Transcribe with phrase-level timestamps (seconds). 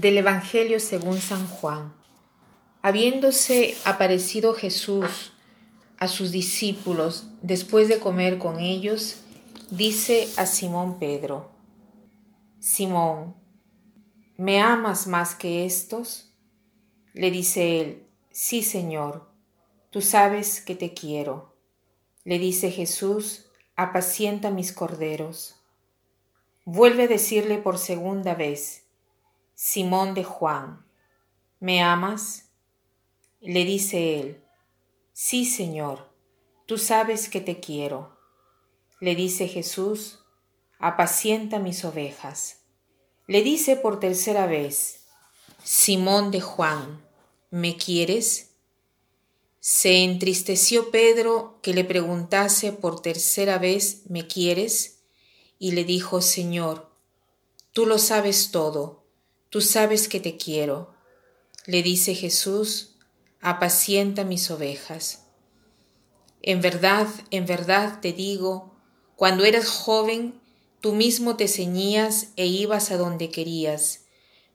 [0.00, 1.94] Del Evangelio según San Juan.
[2.82, 5.32] Habiéndose aparecido Jesús
[5.98, 9.20] a sus discípulos después de comer con ellos,
[9.70, 11.50] dice a Simón Pedro,
[12.60, 13.36] Simón,
[14.36, 16.30] ¿me amas más que estos?
[17.14, 19.26] Le dice él, sí Señor,
[19.88, 21.56] tú sabes que te quiero.
[22.22, 25.54] Le dice Jesús, apacienta mis corderos.
[26.66, 28.85] Vuelve a decirle por segunda vez,
[29.58, 30.84] Simón de Juan,
[31.60, 32.50] ¿me amas?
[33.40, 34.44] Le dice él,
[35.14, 36.12] Sí, Señor,
[36.66, 38.18] tú sabes que te quiero.
[39.00, 40.18] Le dice Jesús,
[40.78, 42.64] apacienta mis ovejas.
[43.26, 45.06] Le dice por tercera vez,
[45.64, 47.02] Simón de Juan,
[47.50, 48.50] ¿me quieres?
[49.58, 54.98] Se entristeció Pedro que le preguntase por tercera vez, ¿me quieres?
[55.58, 56.90] Y le dijo, Señor,
[57.72, 59.05] tú lo sabes todo
[59.50, 60.94] Tú sabes que te quiero.
[61.66, 62.96] Le dice Jesús,
[63.40, 65.24] apacienta mis ovejas.
[66.42, 68.74] En verdad, en verdad te digo,
[69.14, 70.40] cuando eras joven,
[70.80, 74.04] tú mismo te ceñías e ibas a donde querías,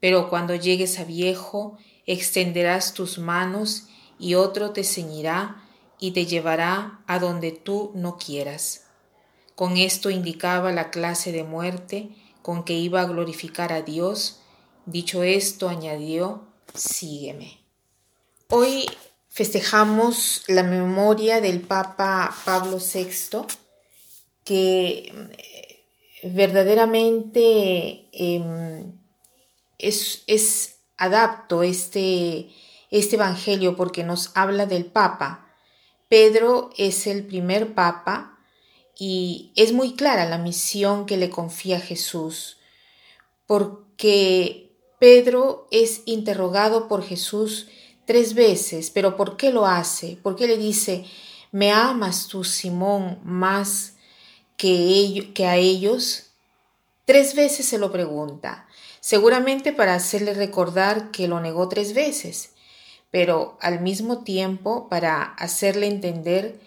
[0.00, 5.64] pero cuando llegues a viejo, extenderás tus manos y otro te ceñirá
[5.98, 8.84] y te llevará a donde tú no quieras.
[9.54, 12.10] Con esto indicaba la clase de muerte
[12.42, 14.42] con que iba a glorificar a Dios
[14.86, 17.58] Dicho esto, añadió, sígueme.
[18.50, 18.86] Hoy
[19.28, 23.48] festejamos la memoria del Papa Pablo VI,
[24.44, 25.84] que eh,
[26.22, 28.92] verdaderamente em,
[29.78, 32.48] es, es, adapto este,
[32.92, 35.48] este Evangelio porque nos habla del Papa.
[36.08, 38.38] Pedro es el primer Papa
[38.96, 42.58] y es muy clara la misión que le confía Jesús,
[43.48, 44.65] porque
[44.98, 47.68] Pedro es interrogado por Jesús
[48.06, 50.16] tres veces, pero ¿por qué lo hace?
[50.22, 51.04] ¿Por qué le dice,
[51.52, 53.94] ¿me amas tú, Simón, más
[54.56, 56.28] que, a ellos?
[57.04, 58.66] Tres veces se lo pregunta,
[59.00, 62.50] seguramente para hacerle recordar que lo negó tres veces,
[63.10, 66.58] pero al mismo tiempo para hacerle entender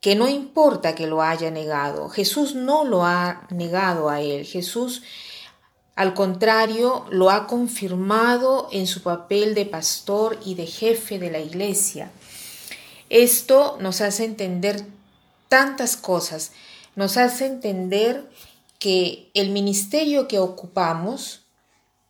[0.00, 5.02] que no importa que lo haya negado, Jesús no lo ha negado a él, Jesús
[5.98, 11.40] al contrario, lo ha confirmado en su papel de pastor y de jefe de la
[11.40, 12.12] iglesia.
[13.10, 14.86] Esto nos hace entender
[15.48, 16.52] tantas cosas,
[16.94, 18.30] nos hace entender
[18.78, 21.40] que el ministerio que ocupamos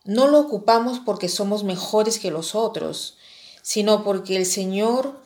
[0.03, 3.17] no lo ocupamos porque somos mejores que los otros,
[3.63, 5.19] sino porque el Señor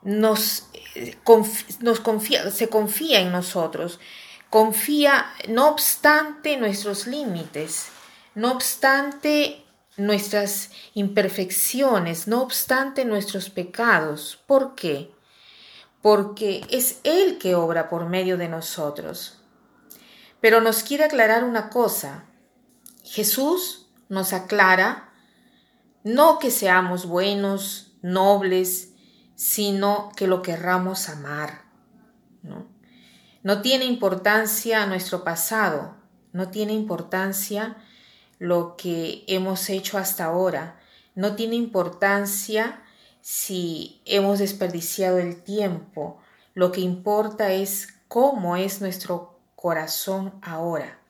[0.00, 0.62] nos,
[0.94, 4.00] eh, confía, se confía en nosotros,
[4.50, 7.88] confía no obstante nuestros límites,
[8.34, 9.64] no obstante
[9.96, 14.38] nuestras imperfecciones, no obstante nuestros pecados.
[14.46, 15.12] ¿Por qué?
[16.02, 19.38] Porque es Él que obra por medio de nosotros.
[20.40, 22.24] Pero nos quiere aclarar una cosa.
[23.04, 25.10] Jesús nos aclara
[26.02, 28.94] no que seamos buenos, nobles,
[29.34, 31.64] sino que lo querramos amar.
[32.42, 32.69] ¿no?
[33.42, 35.96] No tiene importancia nuestro pasado,
[36.32, 37.76] no tiene importancia
[38.38, 40.78] lo que hemos hecho hasta ahora,
[41.14, 42.82] no tiene importancia
[43.22, 46.20] si hemos desperdiciado el tiempo,
[46.54, 51.00] lo que importa es cómo es nuestro corazón ahora.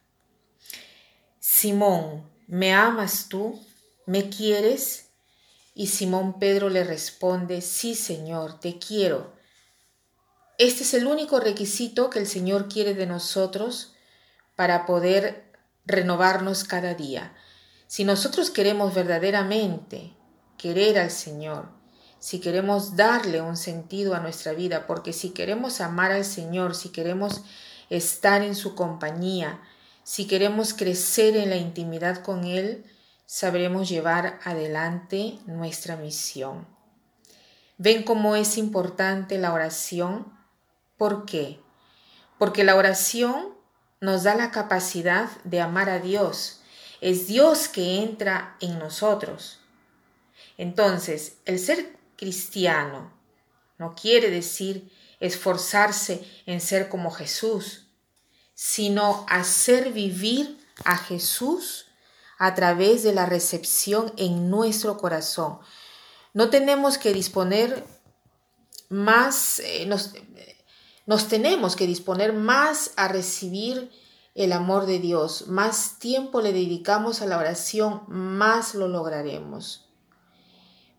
[1.41, 3.61] Simón, ¿me amas tú?
[4.07, 5.11] ¿Me quieres?
[5.75, 9.40] Y Simón Pedro le responde, sí, Señor, te quiero
[10.61, 13.95] este es el único requisito que el Señor quiere de nosotros
[14.57, 15.51] para poder
[15.87, 17.33] renovarnos cada día.
[17.87, 20.13] Si nosotros queremos verdaderamente
[20.59, 21.71] querer al Señor,
[22.19, 26.91] si queremos darle un sentido a nuestra vida, porque si queremos amar al Señor, si
[26.91, 27.41] queremos
[27.89, 29.63] estar en su compañía,
[30.05, 32.85] si queremos crecer en la intimidad con Él,
[33.25, 36.67] sabremos llevar adelante nuestra misión.
[37.79, 40.39] ¿Ven cómo es importante la oración?
[41.01, 41.59] ¿Por qué?
[42.37, 43.55] Porque la oración
[44.03, 46.61] nos da la capacidad de amar a Dios.
[47.01, 49.61] Es Dios que entra en nosotros.
[50.59, 53.15] Entonces, el ser cristiano
[53.79, 57.87] no quiere decir esforzarse en ser como Jesús,
[58.53, 61.87] sino hacer vivir a Jesús
[62.37, 65.61] a través de la recepción en nuestro corazón.
[66.35, 67.87] No tenemos que disponer
[68.91, 69.89] más, eh,
[71.17, 73.91] tenemos que disponer más a recibir
[74.37, 79.89] el amor de Dios, más tiempo le dedicamos a la oración, más lo lograremos.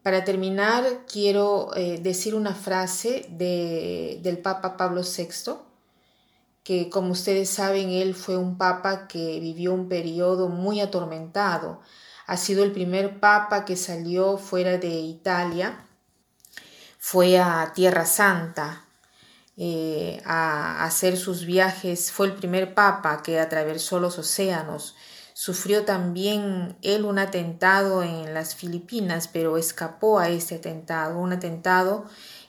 [0.04, 5.54] Para terminar, quiero eh, decir una frase del Papa Pablo VI,
[6.64, 11.80] que como ustedes saben, él fue un papa que vivió un periodo muy atormentado.
[12.28, 15.86] Ha sido el primer papa que salió fuera de Italia,
[17.00, 18.88] fue a Tierra Santa
[19.64, 24.96] eh, a hacer sus viajes, fue el primer papa que atravesó los océanos.
[25.34, 32.06] Sufrió también él un atentado en las Filipinas, pero escapó a ese atentado, un atentado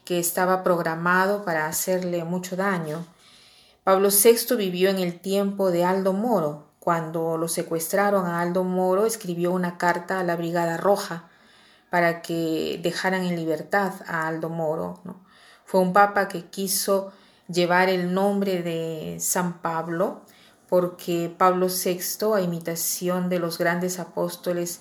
[0.06, 3.04] que estaba programado para hacerle mucho daño.
[3.84, 6.68] Pablo VI vivió en el tiempo de Aldo Moro.
[6.78, 11.28] Cuando lo secuestraron a Aldo Moro, escribió una carta a la Brigada Roja
[11.90, 15.02] para que dejaran en libertad a Aldo Moro.
[15.64, 17.12] Fue un papa que quiso
[17.48, 20.22] llevar el nombre de San Pablo,
[20.68, 24.80] porque Pablo VI, a imitación de los grandes apóstoles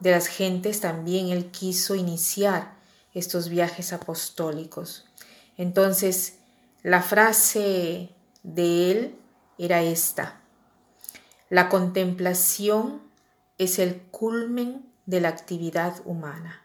[0.00, 2.74] de las gentes, también él quiso iniciar
[3.12, 5.06] estos viajes apostólicos.
[5.56, 6.38] Entonces,
[6.82, 8.10] la frase
[8.42, 9.18] de él
[9.58, 10.40] era esta.
[11.48, 13.02] La contemplación
[13.58, 16.62] es el culmen de la actividad humana.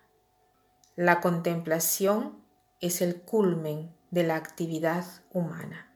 [0.96, 2.41] La contemplación
[2.82, 5.88] es el culmen de la actividad humana.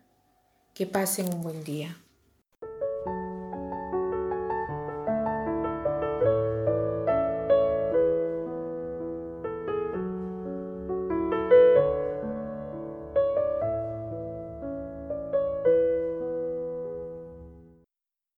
[0.75, 1.97] Que pasen un buen día.